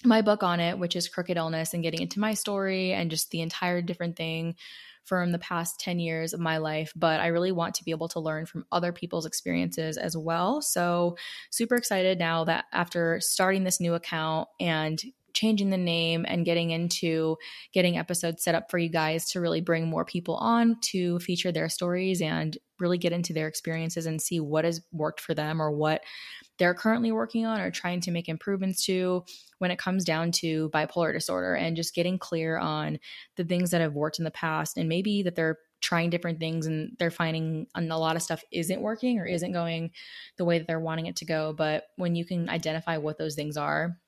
my 0.04 0.22
book 0.22 0.42
on 0.42 0.60
it, 0.60 0.78
which 0.78 0.96
is 0.96 1.08
Crooked 1.08 1.36
Illness, 1.36 1.72
and 1.72 1.82
getting 1.82 2.02
into 2.02 2.20
my 2.20 2.34
story 2.34 2.92
and 2.92 3.10
just 3.10 3.30
the 3.30 3.40
entire 3.40 3.80
different 3.80 4.16
thing 4.16 4.54
from 5.04 5.32
the 5.32 5.38
past 5.38 5.80
10 5.80 5.98
years 5.98 6.32
of 6.32 6.40
my 6.40 6.56
life, 6.56 6.92
but 6.96 7.20
I 7.20 7.26
really 7.26 7.52
want 7.52 7.74
to 7.74 7.84
be 7.84 7.90
able 7.90 8.08
to 8.08 8.20
learn 8.20 8.46
from 8.46 8.64
other 8.72 8.92
people's 8.92 9.26
experiences 9.26 9.98
as 9.98 10.16
well. 10.16 10.62
So, 10.62 11.16
super 11.50 11.76
excited 11.76 12.18
now 12.18 12.44
that 12.44 12.64
after 12.72 13.20
starting 13.20 13.64
this 13.64 13.80
new 13.80 13.94
account 13.94 14.48
and 14.58 15.00
changing 15.34 15.70
the 15.70 15.76
name 15.76 16.24
and 16.26 16.44
getting 16.44 16.70
into 16.70 17.36
getting 17.72 17.98
episodes 17.98 18.42
set 18.42 18.54
up 18.54 18.70
for 18.70 18.78
you 18.78 18.88
guys 18.88 19.30
to 19.30 19.40
really 19.40 19.60
bring 19.60 19.86
more 19.86 20.04
people 20.04 20.36
on 20.36 20.76
to 20.80 21.18
feature 21.18 21.52
their 21.52 21.68
stories 21.68 22.22
and 22.22 22.56
really 22.80 22.98
get 22.98 23.12
into 23.12 23.32
their 23.32 23.48
experiences 23.48 24.06
and 24.06 24.20
see 24.20 24.40
what 24.40 24.64
has 24.64 24.80
worked 24.92 25.20
for 25.20 25.34
them 25.34 25.60
or 25.60 25.70
what 25.70 26.02
they're 26.58 26.74
currently 26.74 27.12
working 27.12 27.44
on 27.46 27.60
or 27.60 27.70
trying 27.70 28.00
to 28.00 28.10
make 28.10 28.28
improvements 28.28 28.84
to 28.86 29.24
when 29.58 29.70
it 29.70 29.78
comes 29.78 30.04
down 30.04 30.30
to 30.30 30.70
bipolar 30.70 31.12
disorder 31.12 31.54
and 31.54 31.76
just 31.76 31.94
getting 31.94 32.18
clear 32.18 32.58
on 32.58 32.98
the 33.36 33.44
things 33.44 33.70
that 33.70 33.80
have 33.80 33.94
worked 33.94 34.18
in 34.18 34.24
the 34.24 34.30
past 34.30 34.76
and 34.76 34.88
maybe 34.88 35.22
that 35.22 35.34
they're 35.34 35.58
trying 35.80 36.08
different 36.08 36.40
things 36.40 36.66
and 36.66 36.96
they're 36.98 37.10
finding 37.10 37.66
a 37.76 37.82
lot 37.82 38.16
of 38.16 38.22
stuff 38.22 38.42
isn't 38.50 38.80
working 38.80 39.18
or 39.18 39.26
isn't 39.26 39.52
going 39.52 39.90
the 40.38 40.44
way 40.44 40.58
that 40.58 40.66
they're 40.66 40.80
wanting 40.80 41.06
it 41.06 41.16
to 41.16 41.26
go. 41.26 41.52
But 41.52 41.84
when 41.96 42.14
you 42.14 42.24
can 42.24 42.48
identify 42.48 42.96
what 42.96 43.18
those 43.18 43.34
things 43.34 43.58
are 43.58 43.98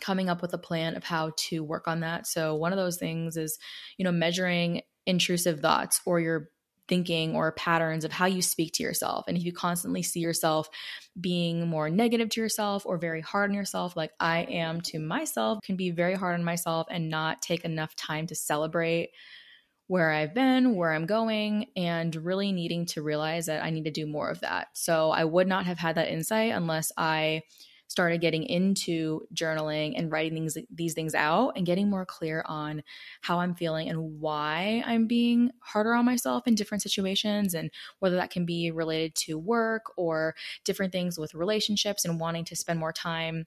coming 0.00 0.28
up 0.28 0.42
with 0.42 0.52
a 0.52 0.58
plan 0.58 0.96
of 0.96 1.04
how 1.04 1.32
to 1.36 1.62
work 1.62 1.88
on 1.88 2.00
that 2.00 2.26
so 2.26 2.54
one 2.54 2.72
of 2.72 2.78
those 2.78 2.96
things 2.96 3.36
is 3.36 3.58
you 3.96 4.04
know 4.04 4.12
measuring 4.12 4.82
intrusive 5.06 5.60
thoughts 5.60 6.00
or 6.04 6.20
your 6.20 6.50
thinking 6.88 7.36
or 7.36 7.52
patterns 7.52 8.04
of 8.04 8.10
how 8.10 8.26
you 8.26 8.42
speak 8.42 8.72
to 8.72 8.82
yourself. 8.82 9.26
And 9.28 9.36
if 9.36 9.44
you 9.44 9.52
constantly 9.52 10.02
see 10.02 10.20
yourself 10.20 10.68
being 11.20 11.68
more 11.68 11.90
negative 11.90 12.30
to 12.30 12.40
yourself 12.40 12.86
or 12.86 12.98
very 12.98 13.20
hard 13.20 13.50
on 13.50 13.54
yourself, 13.54 13.96
like 13.96 14.12
I 14.18 14.40
am 14.44 14.80
to 14.82 14.98
myself, 14.98 15.60
can 15.62 15.76
be 15.76 15.90
very 15.90 16.14
hard 16.14 16.34
on 16.34 16.44
myself 16.44 16.86
and 16.90 17.10
not 17.10 17.42
take 17.42 17.64
enough 17.64 17.94
time 17.94 18.26
to 18.28 18.34
celebrate 18.34 19.10
where 19.86 20.10
I've 20.10 20.34
been, 20.34 20.76
where 20.76 20.92
I'm 20.92 21.06
going, 21.06 21.66
and 21.76 22.14
really 22.14 22.52
needing 22.52 22.86
to 22.86 23.02
realize 23.02 23.46
that 23.46 23.64
I 23.64 23.70
need 23.70 23.84
to 23.84 23.90
do 23.90 24.06
more 24.06 24.28
of 24.28 24.40
that. 24.40 24.68
So 24.74 25.10
I 25.10 25.24
would 25.24 25.46
not 25.46 25.64
have 25.66 25.78
had 25.78 25.94
that 25.94 26.12
insight 26.12 26.52
unless 26.52 26.92
I 26.96 27.42
started 27.88 28.20
getting 28.20 28.44
into 28.44 29.22
journaling 29.34 29.94
and 29.96 30.12
writing 30.12 30.34
things 30.34 30.56
these 30.70 30.94
things 30.94 31.14
out 31.14 31.52
and 31.56 31.66
getting 31.66 31.90
more 31.90 32.06
clear 32.06 32.44
on 32.46 32.82
how 33.22 33.40
I'm 33.40 33.54
feeling 33.54 33.88
and 33.88 34.20
why 34.20 34.82
I'm 34.86 35.06
being 35.06 35.50
harder 35.60 35.94
on 35.94 36.04
myself 36.04 36.46
in 36.46 36.54
different 36.54 36.82
situations 36.82 37.54
and 37.54 37.70
whether 37.98 38.16
that 38.16 38.30
can 38.30 38.44
be 38.44 38.70
related 38.70 39.14
to 39.26 39.38
work 39.38 39.84
or 39.96 40.34
different 40.64 40.92
things 40.92 41.18
with 41.18 41.34
relationships 41.34 42.04
and 42.04 42.20
wanting 42.20 42.44
to 42.46 42.56
spend 42.56 42.78
more 42.78 42.92
time 42.92 43.46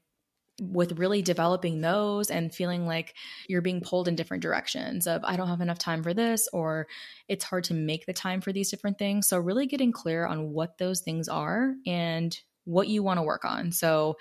with 0.59 0.99
really 0.99 1.21
developing 1.21 1.81
those 1.81 2.29
and 2.29 2.53
feeling 2.53 2.85
like 2.85 3.15
you're 3.47 3.61
being 3.61 3.81
pulled 3.81 4.07
in 4.07 4.15
different 4.15 4.43
directions 4.43 5.07
of 5.07 5.23
I 5.23 5.35
don't 5.35 5.47
have 5.47 5.61
enough 5.61 5.79
time 5.79 6.03
for 6.03 6.13
this 6.13 6.47
or 6.53 6.87
it's 7.27 7.45
hard 7.45 7.63
to 7.65 7.73
make 7.73 8.05
the 8.05 8.13
time 8.13 8.41
for 8.41 8.51
these 8.51 8.69
different 8.69 8.99
things. 8.99 9.27
So 9.27 9.39
really 9.39 9.65
getting 9.65 9.91
clear 9.91 10.25
on 10.25 10.51
what 10.51 10.77
those 10.77 11.01
things 11.01 11.27
are 11.27 11.73
and 11.87 12.37
what 12.65 12.87
you 12.87 13.03
want 13.03 13.17
to 13.17 13.23
work 13.23 13.45
on. 13.45 13.71
So 13.71 14.17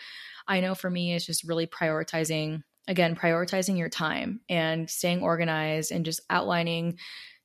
I 0.47 0.61
know 0.61 0.75
for 0.75 0.91
me, 0.91 1.15
it's 1.15 1.27
just 1.27 1.45
really 1.45 1.67
prioritizing, 1.67 2.63
again, 2.89 3.15
prioritizing 3.17 3.79
your 3.79 3.89
time 3.89 4.41
and 4.49 4.89
staying 4.89 5.23
organized 5.23 5.93
and 5.93 6.05
just 6.05 6.21
outlining 6.31 6.99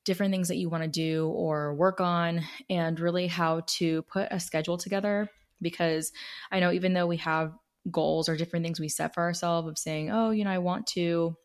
different 0.04 0.32
things 0.32 0.48
that 0.48 0.56
you 0.56 0.68
want 0.68 0.84
to 0.84 0.88
do 0.88 1.28
or 1.28 1.74
work 1.74 2.00
on 2.00 2.42
and 2.70 2.98
really 3.00 3.26
how 3.26 3.62
to 3.66 4.02
put 4.02 4.28
a 4.30 4.40
schedule 4.40 4.78
together. 4.78 5.28
Because 5.60 6.12
I 6.50 6.60
know 6.60 6.72
even 6.72 6.92
though 6.92 7.06
we 7.06 7.16
have 7.18 7.52
goals 7.90 8.28
or 8.28 8.36
different 8.36 8.64
things 8.64 8.80
we 8.80 8.88
set 8.88 9.14
for 9.14 9.22
ourselves 9.22 9.68
of 9.68 9.78
saying, 9.78 10.10
oh, 10.10 10.30
you 10.30 10.44
know, 10.44 10.50
I 10.50 10.58
want 10.58 10.86
to, 10.88 11.36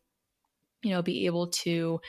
you 0.82 0.90
know, 0.90 1.02
be 1.02 1.26
able 1.26 1.48
to 1.48 2.00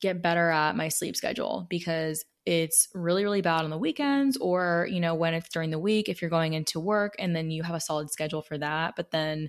get 0.00 0.22
better 0.22 0.50
at 0.50 0.76
my 0.76 0.88
sleep 0.88 1.16
schedule 1.16 1.66
because 1.70 2.24
it's 2.44 2.88
really 2.94 3.24
really 3.24 3.42
bad 3.42 3.62
on 3.62 3.70
the 3.70 3.78
weekends 3.78 4.36
or 4.36 4.86
you 4.90 5.00
know 5.00 5.14
when 5.14 5.34
it's 5.34 5.48
during 5.48 5.70
the 5.70 5.78
week 5.78 6.08
if 6.08 6.20
you're 6.20 6.30
going 6.30 6.52
into 6.52 6.78
work 6.78 7.14
and 7.18 7.34
then 7.34 7.50
you 7.50 7.62
have 7.62 7.74
a 7.74 7.80
solid 7.80 8.10
schedule 8.10 8.42
for 8.42 8.56
that 8.58 8.94
but 8.96 9.10
then 9.10 9.48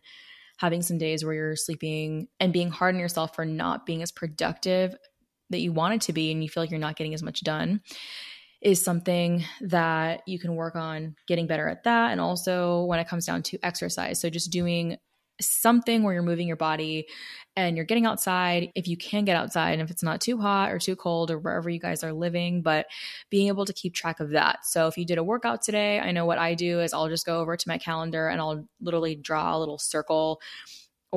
having 0.58 0.82
some 0.82 0.98
days 0.98 1.24
where 1.24 1.34
you're 1.34 1.56
sleeping 1.56 2.28
and 2.40 2.54
being 2.54 2.70
hard 2.70 2.96
on 2.96 3.00
yourself 3.00 3.36
for 3.36 3.46
not 3.46 3.86
being 3.86 4.02
as 4.02 4.12
productive 4.12 4.96
that 5.50 5.60
you 5.60 5.72
wanted 5.72 6.02
to 6.02 6.14
be 6.14 6.32
and 6.32 6.44
you 6.44 6.50
feel 6.50 6.64
like 6.64 6.72
you're 6.72 6.80
not 6.80 6.96
getting 6.96 7.14
as 7.14 7.24
much 7.24 7.42
done 7.42 7.82
is 8.62 8.84
something 8.84 9.46
that 9.62 10.24
you 10.26 10.40
can 10.40 10.56
work 10.56 10.76
on 10.76 11.16
getting 11.28 11.48
better 11.48 11.68
at 11.68 11.84
that. 11.84 12.12
And 12.12 12.20
also 12.20 12.84
when 12.86 13.00
it 13.00 13.08
comes 13.08 13.26
down 13.26 13.44
to 13.44 13.60
exercise. 13.62 14.20
So 14.20 14.30
just 14.30 14.52
doing 14.52 14.98
something 15.40 16.04
where 16.04 16.14
you're 16.14 16.24
moving 16.24 16.48
your 16.48 16.58
body 16.58 17.08
and 17.56 17.76
you're 17.76 17.86
getting 17.86 18.06
outside 18.06 18.72
if 18.76 18.88
you 18.88 18.98
can 18.98 19.26
get 19.26 19.36
outside 19.36 19.72
and 19.72 19.82
if 19.82 19.92
it's 19.92 20.04
not 20.04 20.22
too 20.22 20.38
hot 20.38 20.72
or 20.72 20.80
too 20.80 20.96
cold 20.96 21.32
or 21.32 21.40
wherever 21.40 21.70
you 21.70 21.80
guys 21.80 22.04
are 22.04 22.14
living 22.14 22.62
but 22.62 22.86
being 23.30 23.48
able 23.48 23.66
to 23.66 23.74
keep 23.74 23.94
track 23.94 24.20
of 24.20 24.32
that. 24.32 24.66
So 24.66 24.88
if 24.88 24.98
you 24.98 25.06
did 25.06 25.18
a 25.18 25.24
workout 25.24 25.62
today 25.62 26.00
i 26.00 26.12
know 26.12 26.26
what 26.26 26.38
i 26.38 26.54
do 26.54 26.80
is 26.80 26.94
i'll 26.94 27.10
just 27.10 27.26
go 27.26 27.40
over 27.40 27.56
to 27.58 27.68
my 27.68 27.78
calendar 27.78 28.28
and 28.28 28.40
i'll 28.42 28.68
literally 28.82 29.16
draw 29.16 29.56
a 29.56 29.60
little 29.60 29.78
circle 29.78 30.40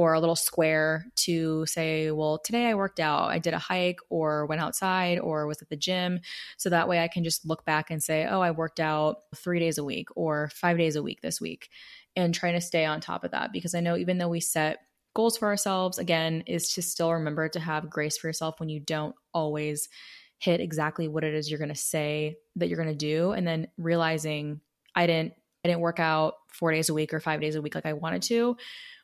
or 0.00 0.14
a 0.14 0.20
little 0.20 0.34
square 0.34 1.04
to 1.14 1.66
say, 1.66 2.10
well, 2.10 2.38
today 2.38 2.68
I 2.68 2.74
worked 2.74 3.00
out, 3.00 3.28
I 3.28 3.38
did 3.38 3.52
a 3.52 3.58
hike 3.58 3.98
or 4.08 4.46
went 4.46 4.62
outside 4.62 5.18
or 5.18 5.46
was 5.46 5.60
at 5.60 5.68
the 5.68 5.76
gym. 5.76 6.20
So 6.56 6.70
that 6.70 6.88
way 6.88 7.04
I 7.04 7.08
can 7.08 7.22
just 7.22 7.44
look 7.44 7.66
back 7.66 7.90
and 7.90 8.02
say, 8.02 8.24
oh, 8.24 8.40
I 8.40 8.50
worked 8.50 8.80
out 8.80 9.18
three 9.36 9.60
days 9.60 9.76
a 9.76 9.84
week 9.84 10.08
or 10.16 10.48
five 10.54 10.78
days 10.78 10.96
a 10.96 11.02
week 11.02 11.20
this 11.20 11.38
week 11.38 11.68
and 12.16 12.34
trying 12.34 12.54
to 12.54 12.62
stay 12.62 12.86
on 12.86 13.02
top 13.02 13.24
of 13.24 13.32
that. 13.32 13.52
Because 13.52 13.74
I 13.74 13.80
know 13.80 13.94
even 13.94 14.16
though 14.16 14.30
we 14.30 14.40
set 14.40 14.78
goals 15.14 15.36
for 15.36 15.48
ourselves, 15.48 15.98
again, 15.98 16.44
is 16.46 16.72
to 16.72 16.82
still 16.82 17.12
remember 17.12 17.50
to 17.50 17.60
have 17.60 17.90
grace 17.90 18.16
for 18.16 18.26
yourself 18.26 18.58
when 18.58 18.70
you 18.70 18.80
don't 18.80 19.14
always 19.34 19.90
hit 20.38 20.60
exactly 20.60 21.08
what 21.08 21.24
it 21.24 21.34
is 21.34 21.50
you're 21.50 21.58
going 21.58 21.68
to 21.68 21.74
say 21.74 22.38
that 22.56 22.68
you're 22.68 22.82
going 22.82 22.88
to 22.88 22.94
do. 22.94 23.32
And 23.32 23.46
then 23.46 23.68
realizing 23.76 24.62
I 24.94 25.06
didn't 25.06 25.34
I 25.62 25.68
didn't 25.68 25.82
work 25.82 26.00
out 26.00 26.36
4 26.54 26.72
days 26.72 26.88
a 26.88 26.94
week 26.94 27.12
or 27.12 27.20
5 27.20 27.38
days 27.42 27.54
a 27.54 27.60
week 27.60 27.74
like 27.74 27.84
I 27.84 27.92
wanted 27.92 28.22
to 28.22 28.56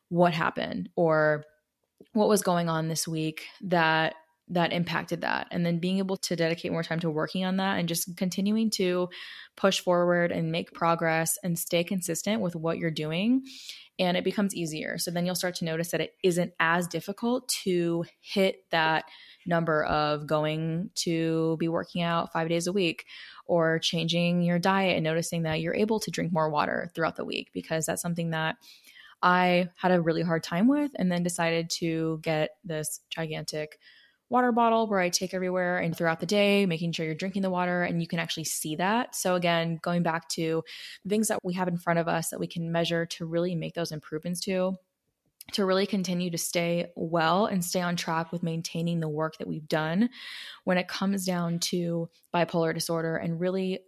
what 0.08 0.32
happened 0.32 0.88
or 0.96 1.44
what 2.12 2.28
was 2.28 2.42
going 2.42 2.68
on 2.68 2.88
this 2.88 3.06
week 3.08 3.44
that 3.62 4.14
that 4.48 4.72
impacted 4.72 5.22
that. 5.22 5.48
And 5.50 5.66
then 5.66 5.80
being 5.80 5.98
able 5.98 6.16
to 6.18 6.36
dedicate 6.36 6.70
more 6.70 6.84
time 6.84 7.00
to 7.00 7.10
working 7.10 7.44
on 7.44 7.56
that 7.56 7.78
and 7.78 7.88
just 7.88 8.16
continuing 8.16 8.70
to 8.72 9.08
push 9.56 9.80
forward 9.80 10.30
and 10.30 10.52
make 10.52 10.72
progress 10.72 11.36
and 11.42 11.58
stay 11.58 11.82
consistent 11.82 12.40
with 12.40 12.54
what 12.54 12.78
you're 12.78 12.90
doing 12.90 13.42
and 13.98 14.16
it 14.16 14.24
becomes 14.24 14.54
easier. 14.54 14.98
So 14.98 15.10
then 15.10 15.24
you'll 15.24 15.34
start 15.34 15.54
to 15.56 15.64
notice 15.64 15.90
that 15.90 16.02
it 16.02 16.14
isn't 16.22 16.52
as 16.60 16.86
difficult 16.86 17.48
to 17.64 18.04
hit 18.20 18.62
that 18.70 19.06
number 19.46 19.84
of 19.84 20.26
going 20.26 20.90
to 20.96 21.56
be 21.58 21.66
working 21.66 22.02
out 22.02 22.32
5 22.32 22.48
days 22.48 22.66
a 22.66 22.72
week 22.72 23.06
or 23.46 23.78
changing 23.78 24.42
your 24.42 24.58
diet 24.58 24.96
and 24.96 25.04
noticing 25.04 25.42
that 25.42 25.60
you're 25.60 25.74
able 25.74 25.98
to 26.00 26.10
drink 26.10 26.32
more 26.32 26.50
water 26.50 26.90
throughout 26.94 27.16
the 27.16 27.24
week 27.24 27.50
because 27.54 27.86
that's 27.86 28.02
something 28.02 28.30
that 28.30 28.56
I 29.26 29.70
had 29.74 29.90
a 29.90 30.00
really 30.00 30.22
hard 30.22 30.44
time 30.44 30.68
with, 30.68 30.92
and 30.94 31.10
then 31.10 31.24
decided 31.24 31.68
to 31.80 32.20
get 32.22 32.50
this 32.62 33.00
gigantic 33.10 33.76
water 34.28 34.52
bottle 34.52 34.86
where 34.86 35.00
I 35.00 35.08
take 35.08 35.34
everywhere 35.34 35.78
and 35.78 35.96
throughout 35.96 36.20
the 36.20 36.26
day, 36.26 36.64
making 36.64 36.92
sure 36.92 37.04
you're 37.04 37.16
drinking 37.16 37.42
the 37.42 37.50
water 37.50 37.82
and 37.82 38.00
you 38.00 38.06
can 38.06 38.20
actually 38.20 38.44
see 38.44 38.76
that. 38.76 39.16
So, 39.16 39.34
again, 39.34 39.80
going 39.82 40.04
back 40.04 40.28
to 40.30 40.62
things 41.08 41.26
that 41.26 41.40
we 41.42 41.54
have 41.54 41.66
in 41.66 41.76
front 41.76 41.98
of 41.98 42.06
us 42.06 42.28
that 42.28 42.38
we 42.38 42.46
can 42.46 42.70
measure 42.70 43.04
to 43.04 43.26
really 43.26 43.56
make 43.56 43.74
those 43.74 43.90
improvements 43.90 44.42
to, 44.42 44.76
to 45.54 45.64
really 45.64 45.86
continue 45.86 46.30
to 46.30 46.38
stay 46.38 46.92
well 46.94 47.46
and 47.46 47.64
stay 47.64 47.80
on 47.80 47.96
track 47.96 48.30
with 48.30 48.44
maintaining 48.44 49.00
the 49.00 49.08
work 49.08 49.38
that 49.38 49.48
we've 49.48 49.66
done 49.66 50.08
when 50.62 50.78
it 50.78 50.86
comes 50.86 51.26
down 51.26 51.58
to 51.58 52.08
bipolar 52.32 52.72
disorder 52.72 53.16
and 53.16 53.40
really 53.40 53.80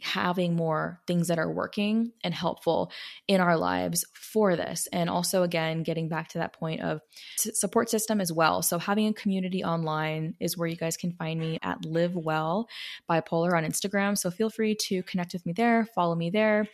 having 0.00 0.54
more 0.54 1.00
things 1.06 1.28
that 1.28 1.38
are 1.38 1.50
working 1.50 2.12
and 2.22 2.34
helpful 2.34 2.92
in 3.26 3.40
our 3.40 3.56
lives 3.56 4.04
for 4.12 4.54
this. 4.54 4.88
And 4.92 5.08
also 5.08 5.42
again 5.42 5.82
getting 5.82 6.08
back 6.08 6.28
to 6.28 6.38
that 6.38 6.52
point 6.52 6.82
of 6.82 7.00
support 7.36 7.88
system 7.88 8.20
as 8.20 8.30
well. 8.30 8.60
So 8.60 8.78
having 8.78 9.06
a 9.08 9.14
community 9.14 9.64
online 9.64 10.34
is 10.38 10.56
where 10.56 10.68
you 10.68 10.76
guys 10.76 10.98
can 10.98 11.12
find 11.12 11.40
me 11.40 11.58
at 11.62 11.84
live 11.86 12.14
well 12.14 12.68
bipolar 13.10 13.56
on 13.56 13.64
instagram. 13.64 14.18
So 14.18 14.30
feel 14.30 14.50
free 14.50 14.74
to 14.82 15.02
connect 15.04 15.32
with 15.32 15.46
me 15.46 15.52
there 15.54 15.86
follow 15.94 16.14
me 16.14 16.30
there. 16.30 16.68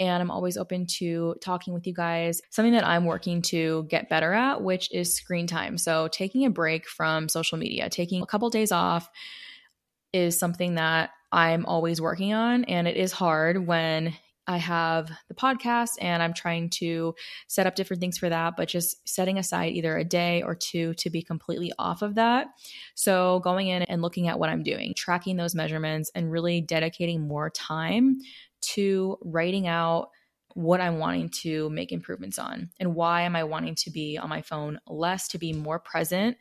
And 0.00 0.22
i'm 0.22 0.30
always 0.30 0.56
open 0.56 0.86
to 0.98 1.34
talking 1.42 1.74
with 1.74 1.86
you 1.86 1.92
guys. 1.94 2.40
Something 2.50 2.72
that 2.72 2.86
i'm 2.86 3.04
working 3.04 3.42
to 3.42 3.84
get 3.88 4.08
better 4.08 4.32
at 4.32 4.62
which 4.62 4.90
is 4.92 5.14
screen 5.14 5.46
time. 5.46 5.76
So 5.76 6.08
taking 6.08 6.46
a 6.46 6.50
break 6.50 6.88
from 6.88 7.28
social 7.28 7.58
media 7.58 7.90
taking 7.90 8.22
a 8.22 8.26
couple 8.26 8.48
days 8.48 8.72
off 8.72 9.10
is 10.12 10.38
something 10.38 10.76
that 10.76 11.10
I'm 11.32 11.66
always 11.66 12.00
working 12.00 12.34
on. 12.34 12.64
And 12.64 12.86
it 12.86 12.96
is 12.96 13.10
hard 13.10 13.66
when 13.66 14.14
I 14.46 14.56
have 14.56 15.10
the 15.28 15.34
podcast 15.34 15.90
and 16.00 16.22
I'm 16.22 16.34
trying 16.34 16.68
to 16.70 17.14
set 17.46 17.66
up 17.66 17.74
different 17.74 18.00
things 18.00 18.18
for 18.18 18.28
that, 18.28 18.54
but 18.56 18.68
just 18.68 19.08
setting 19.08 19.38
aside 19.38 19.72
either 19.72 19.96
a 19.96 20.04
day 20.04 20.42
or 20.42 20.54
two 20.54 20.94
to 20.94 21.10
be 21.10 21.22
completely 21.22 21.72
off 21.78 22.02
of 22.02 22.16
that. 22.16 22.48
So, 22.94 23.40
going 23.40 23.68
in 23.68 23.82
and 23.82 24.02
looking 24.02 24.28
at 24.28 24.38
what 24.38 24.50
I'm 24.50 24.64
doing, 24.64 24.94
tracking 24.96 25.36
those 25.36 25.54
measurements, 25.54 26.10
and 26.14 26.30
really 26.30 26.60
dedicating 26.60 27.26
more 27.26 27.50
time 27.50 28.18
to 28.72 29.16
writing 29.22 29.66
out 29.66 30.08
what 30.54 30.80
I'm 30.80 30.98
wanting 30.98 31.30
to 31.42 31.70
make 31.70 31.92
improvements 31.92 32.38
on 32.38 32.70
and 32.78 32.94
why 32.94 33.22
am 33.22 33.34
I 33.36 33.44
wanting 33.44 33.74
to 33.76 33.90
be 33.90 34.18
on 34.18 34.28
my 34.28 34.42
phone 34.42 34.78
less 34.86 35.28
to 35.28 35.38
be 35.38 35.52
more 35.52 35.78
present 35.78 36.36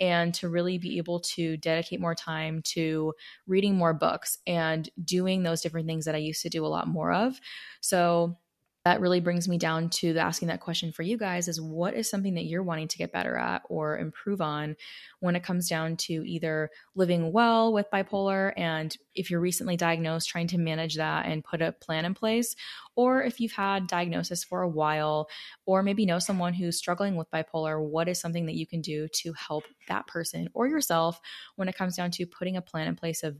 and 0.00 0.32
to 0.34 0.48
really 0.48 0.78
be 0.78 0.98
able 0.98 1.20
to 1.20 1.56
dedicate 1.56 2.00
more 2.00 2.14
time 2.14 2.62
to 2.74 3.12
reading 3.46 3.76
more 3.76 3.94
books 3.94 4.38
and 4.46 4.88
doing 5.04 5.42
those 5.42 5.60
different 5.60 5.86
things 5.86 6.04
that 6.04 6.14
I 6.14 6.18
used 6.18 6.42
to 6.42 6.48
do 6.48 6.64
a 6.64 6.68
lot 6.68 6.88
more 6.88 7.12
of. 7.12 7.40
So 7.80 8.38
that 8.86 9.00
really 9.00 9.18
brings 9.18 9.48
me 9.48 9.58
down 9.58 9.90
to 9.90 10.16
asking 10.16 10.46
that 10.46 10.60
question 10.60 10.92
for 10.92 11.02
you 11.02 11.18
guys 11.18 11.48
is 11.48 11.60
what 11.60 11.92
is 11.94 12.08
something 12.08 12.34
that 12.34 12.44
you're 12.44 12.62
wanting 12.62 12.86
to 12.86 12.96
get 12.96 13.10
better 13.10 13.36
at 13.36 13.62
or 13.68 13.98
improve 13.98 14.40
on 14.40 14.76
when 15.18 15.34
it 15.34 15.42
comes 15.42 15.68
down 15.68 15.96
to 15.96 16.12
either 16.24 16.70
living 16.94 17.32
well 17.32 17.72
with 17.72 17.90
bipolar 17.92 18.52
and 18.56 18.96
if 19.16 19.28
you're 19.28 19.40
recently 19.40 19.76
diagnosed 19.76 20.28
trying 20.28 20.46
to 20.46 20.56
manage 20.56 20.94
that 20.94 21.26
and 21.26 21.42
put 21.42 21.60
a 21.60 21.72
plan 21.72 22.04
in 22.04 22.14
place 22.14 22.54
or 22.94 23.24
if 23.24 23.40
you've 23.40 23.50
had 23.50 23.88
diagnosis 23.88 24.44
for 24.44 24.62
a 24.62 24.68
while 24.68 25.28
or 25.64 25.82
maybe 25.82 26.06
know 26.06 26.20
someone 26.20 26.54
who's 26.54 26.78
struggling 26.78 27.16
with 27.16 27.28
bipolar 27.32 27.84
what 27.84 28.06
is 28.06 28.20
something 28.20 28.46
that 28.46 28.54
you 28.54 28.68
can 28.68 28.80
do 28.80 29.08
to 29.08 29.32
help 29.32 29.64
that 29.88 30.06
person 30.06 30.48
or 30.54 30.68
yourself 30.68 31.20
when 31.56 31.68
it 31.68 31.76
comes 31.76 31.96
down 31.96 32.12
to 32.12 32.24
putting 32.24 32.56
a 32.56 32.62
plan 32.62 32.86
in 32.86 32.94
place 32.94 33.24
of 33.24 33.36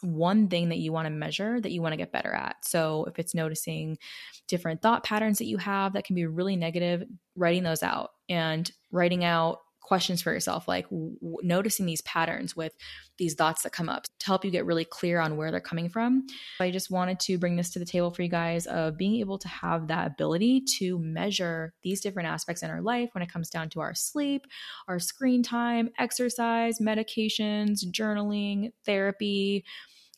one 0.00 0.48
thing 0.48 0.68
that 0.70 0.78
you 0.78 0.92
want 0.92 1.06
to 1.06 1.10
measure 1.10 1.60
that 1.60 1.72
you 1.72 1.82
want 1.82 1.92
to 1.92 1.96
get 1.96 2.12
better 2.12 2.32
at. 2.32 2.56
So 2.62 3.04
if 3.04 3.18
it's 3.18 3.34
noticing 3.34 3.98
different 4.46 4.82
thought 4.82 5.04
patterns 5.04 5.38
that 5.38 5.46
you 5.46 5.58
have 5.58 5.92
that 5.92 6.04
can 6.04 6.16
be 6.16 6.26
really 6.26 6.56
negative, 6.56 7.04
writing 7.36 7.62
those 7.62 7.82
out 7.82 8.10
and 8.28 8.70
writing 8.90 9.24
out 9.24 9.60
questions 9.88 10.20
for 10.20 10.32
yourself, 10.32 10.68
like 10.68 10.84
w- 10.90 11.16
noticing 11.42 11.86
these 11.86 12.02
patterns 12.02 12.54
with 12.54 12.76
these 13.16 13.34
thoughts 13.34 13.62
that 13.62 13.72
come 13.72 13.88
up 13.88 14.04
to 14.04 14.26
help 14.26 14.44
you 14.44 14.50
get 14.50 14.66
really 14.66 14.84
clear 14.84 15.18
on 15.18 15.38
where 15.38 15.50
they're 15.50 15.60
coming 15.60 15.88
from. 15.88 16.26
I 16.60 16.70
just 16.70 16.90
wanted 16.90 17.18
to 17.20 17.38
bring 17.38 17.56
this 17.56 17.70
to 17.70 17.78
the 17.78 17.86
table 17.86 18.10
for 18.10 18.22
you 18.22 18.28
guys 18.28 18.66
of 18.66 18.98
being 18.98 19.16
able 19.16 19.38
to 19.38 19.48
have 19.48 19.88
that 19.88 20.06
ability 20.06 20.62
to 20.78 20.98
measure 20.98 21.72
these 21.82 22.02
different 22.02 22.28
aspects 22.28 22.62
in 22.62 22.70
our 22.70 22.82
life 22.82 23.08
when 23.12 23.22
it 23.22 23.32
comes 23.32 23.48
down 23.48 23.70
to 23.70 23.80
our 23.80 23.94
sleep, 23.94 24.46
our 24.88 24.98
screen 24.98 25.42
time, 25.42 25.88
exercise, 25.98 26.78
medications, 26.78 27.80
journaling, 27.90 28.72
therapy, 28.84 29.64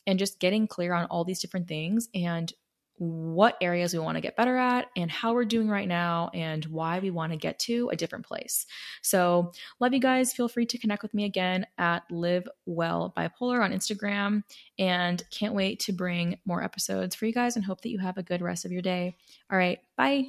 and 0.05 0.19
just 0.19 0.39
getting 0.39 0.67
clear 0.67 0.93
on 0.93 1.05
all 1.05 1.23
these 1.23 1.39
different 1.39 1.67
things 1.69 2.09
and 2.13 2.51
what 3.01 3.57
areas 3.61 3.93
we 3.93 3.99
want 3.99 4.15
to 4.15 4.21
get 4.21 4.35
better 4.35 4.55
at 4.55 4.85
and 4.95 5.09
how 5.09 5.33
we're 5.33 5.43
doing 5.43 5.67
right 5.67 5.87
now 5.87 6.29
and 6.35 6.63
why 6.65 6.99
we 6.99 7.09
want 7.09 7.31
to 7.31 7.37
get 7.37 7.57
to 7.57 7.89
a 7.89 7.95
different 7.95 8.23
place. 8.23 8.67
So, 9.01 9.53
love 9.79 9.91
you 9.91 9.99
guys. 9.99 10.33
Feel 10.33 10.47
free 10.47 10.67
to 10.67 10.77
connect 10.77 11.01
with 11.01 11.15
me 11.15 11.25
again 11.25 11.65
at 11.79 12.03
Live 12.11 12.47
Well 12.67 13.11
Bipolar 13.17 13.63
on 13.63 13.73
Instagram 13.73 14.43
and 14.77 15.23
can't 15.31 15.55
wait 15.55 15.79
to 15.79 15.93
bring 15.93 16.37
more 16.45 16.63
episodes 16.63 17.15
for 17.15 17.25
you 17.25 17.33
guys 17.33 17.55
and 17.55 17.65
hope 17.65 17.81
that 17.81 17.89
you 17.89 17.97
have 17.97 18.19
a 18.19 18.23
good 18.23 18.43
rest 18.43 18.65
of 18.65 18.71
your 18.71 18.83
day. 18.83 19.15
All 19.51 19.57
right, 19.57 19.79
bye. 19.97 20.27